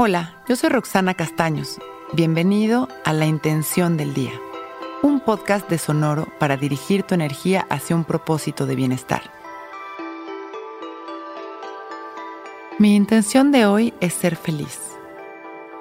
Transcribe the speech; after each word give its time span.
Hola, 0.00 0.36
yo 0.48 0.54
soy 0.54 0.70
Roxana 0.70 1.14
Castaños. 1.14 1.80
Bienvenido 2.12 2.86
a 3.04 3.12
La 3.12 3.26
Intención 3.26 3.96
del 3.96 4.14
Día, 4.14 4.30
un 5.02 5.18
podcast 5.18 5.68
de 5.68 5.76
Sonoro 5.76 6.28
para 6.38 6.56
dirigir 6.56 7.02
tu 7.02 7.16
energía 7.16 7.66
hacia 7.68 7.96
un 7.96 8.04
propósito 8.04 8.64
de 8.64 8.76
bienestar. 8.76 9.22
Mi 12.78 12.94
intención 12.94 13.50
de 13.50 13.66
hoy 13.66 13.92
es 13.98 14.14
ser 14.14 14.36
feliz, 14.36 14.78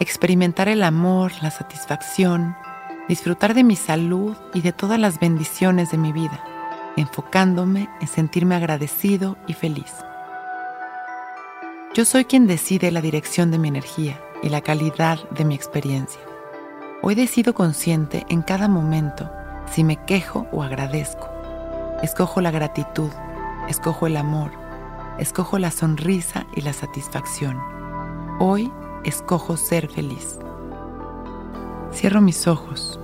experimentar 0.00 0.68
el 0.68 0.82
amor, 0.82 1.32
la 1.42 1.50
satisfacción, 1.50 2.56
disfrutar 3.10 3.52
de 3.52 3.64
mi 3.64 3.76
salud 3.76 4.34
y 4.54 4.62
de 4.62 4.72
todas 4.72 4.98
las 4.98 5.20
bendiciones 5.20 5.90
de 5.90 5.98
mi 5.98 6.12
vida, 6.12 6.42
enfocándome 6.96 7.90
en 8.00 8.08
sentirme 8.08 8.54
agradecido 8.54 9.36
y 9.46 9.52
feliz. 9.52 9.92
Yo 11.96 12.04
soy 12.04 12.26
quien 12.26 12.46
decide 12.46 12.90
la 12.90 13.00
dirección 13.00 13.50
de 13.50 13.58
mi 13.58 13.68
energía 13.68 14.20
y 14.42 14.50
la 14.50 14.60
calidad 14.60 15.18
de 15.30 15.46
mi 15.46 15.54
experiencia. 15.54 16.20
Hoy 17.00 17.14
decido 17.14 17.54
consciente 17.54 18.26
en 18.28 18.42
cada 18.42 18.68
momento 18.68 19.30
si 19.72 19.82
me 19.82 19.96
quejo 20.04 20.46
o 20.52 20.62
agradezco. 20.62 21.26
Escojo 22.02 22.42
la 22.42 22.50
gratitud, 22.50 23.08
escojo 23.66 24.06
el 24.06 24.18
amor, 24.18 24.50
escojo 25.18 25.58
la 25.58 25.70
sonrisa 25.70 26.46
y 26.54 26.60
la 26.60 26.74
satisfacción. 26.74 27.58
Hoy 28.40 28.70
escojo 29.04 29.56
ser 29.56 29.88
feliz. 29.88 30.38
Cierro 31.94 32.20
mis 32.20 32.46
ojos 32.46 33.00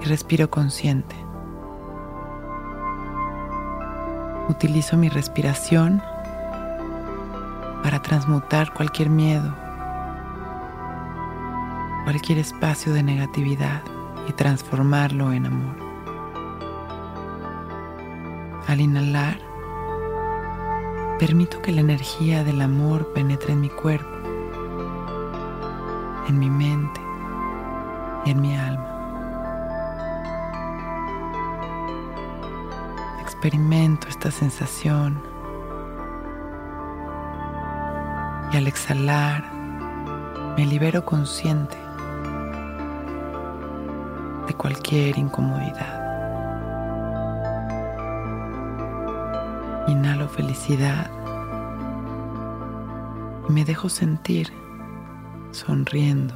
y 0.00 0.04
respiro 0.04 0.48
consciente. 0.48 1.16
Utilizo 4.48 4.96
mi 4.96 5.08
respiración 5.08 6.00
para 7.82 8.00
transmutar 8.00 8.72
cualquier 8.72 9.10
miedo, 9.10 9.54
cualquier 12.04 12.38
espacio 12.38 12.92
de 12.92 13.02
negatividad 13.02 13.82
y 14.28 14.32
transformarlo 14.32 15.32
en 15.32 15.46
amor. 15.46 15.76
Al 18.68 18.80
inhalar, 18.80 19.38
permito 21.18 21.60
que 21.60 21.72
la 21.72 21.80
energía 21.80 22.44
del 22.44 22.60
amor 22.60 23.12
penetre 23.12 23.52
en 23.52 23.60
mi 23.60 23.68
cuerpo, 23.68 24.08
en 26.28 26.38
mi 26.38 26.50
mente 26.50 27.00
y 28.24 28.30
en 28.30 28.40
mi 28.40 28.56
alma. 28.56 28.88
Experimento 33.20 34.06
esta 34.08 34.30
sensación 34.30 35.31
y 38.52 38.56
al 38.56 38.66
exhalar 38.66 39.50
me 40.56 40.66
libero 40.66 41.04
consciente 41.04 41.76
de 44.46 44.54
cualquier 44.54 45.16
incomodidad. 45.16 46.02
Inhalo 49.88 50.28
felicidad 50.28 51.10
y 53.48 53.52
me 53.52 53.64
dejo 53.64 53.88
sentir 53.88 54.52
sonriendo, 55.50 56.34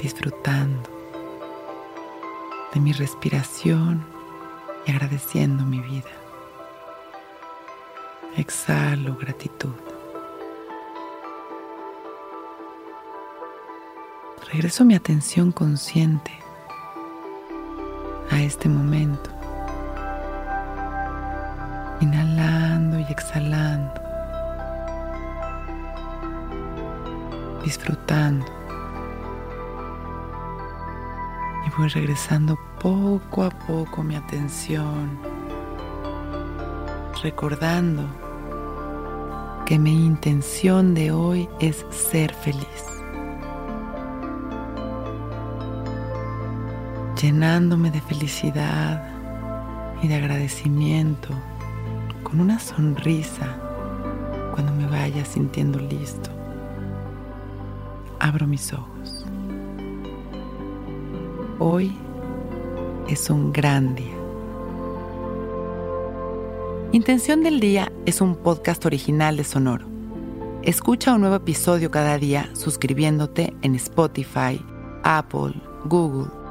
disfrutando 0.00 0.90
de 2.74 2.80
mi 2.80 2.92
respiración 2.92 4.04
y 4.86 4.90
agradeciendo 4.90 5.64
mi 5.64 5.80
vida. 5.80 6.10
Exhalo 8.36 9.16
gratitud. 9.16 9.89
Regreso 14.52 14.84
mi 14.84 14.94
atención 14.96 15.52
consciente 15.52 16.32
a 18.30 18.42
este 18.42 18.68
momento, 18.68 19.30
inhalando 22.00 22.98
y 22.98 23.04
exhalando, 23.04 23.94
disfrutando. 27.64 28.46
Y 31.66 31.70
voy 31.78 31.88
regresando 31.88 32.58
poco 32.80 33.44
a 33.44 33.50
poco 33.50 34.02
mi 34.02 34.16
atención, 34.16 35.16
recordando 37.22 38.02
que 39.64 39.78
mi 39.78 40.06
intención 40.06 40.94
de 40.94 41.12
hoy 41.12 41.48
es 41.60 41.86
ser 41.90 42.34
feliz. 42.34 42.99
Llenándome 47.20 47.90
de 47.90 48.00
felicidad 48.00 49.04
y 50.02 50.08
de 50.08 50.14
agradecimiento, 50.14 51.28
con 52.22 52.40
una 52.40 52.58
sonrisa 52.58 53.58
cuando 54.52 54.72
me 54.72 54.86
vaya 54.86 55.24
sintiendo 55.24 55.78
listo. 55.78 56.30
Abro 58.18 58.46
mis 58.46 58.72
ojos. 58.72 59.26
Hoy 61.58 61.94
es 63.08 63.28
un 63.28 63.52
gran 63.52 63.94
día. 63.94 64.16
Intención 66.92 67.42
del 67.42 67.60
Día 67.60 67.92
es 68.06 68.20
un 68.20 68.34
podcast 68.34 68.84
original 68.86 69.36
de 69.36 69.44
Sonoro. 69.44 69.86
Escucha 70.62 71.14
un 71.14 71.20
nuevo 71.20 71.36
episodio 71.36 71.90
cada 71.90 72.18
día 72.18 72.50
suscribiéndote 72.54 73.54
en 73.62 73.74
Spotify, 73.74 74.60
Apple, 75.02 75.54
Google 75.84 76.39